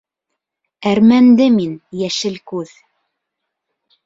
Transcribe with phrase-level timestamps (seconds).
[0.91, 2.73] Әрмәнде мин, йәшел күҙ.